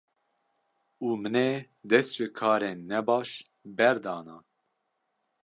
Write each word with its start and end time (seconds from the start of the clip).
û 1.05 1.07
min 1.21 1.35
ê 1.49 1.51
dest 1.89 2.11
ji 2.17 2.27
karên 2.39 2.79
nebaş 2.89 3.29
berdana. 3.77 4.37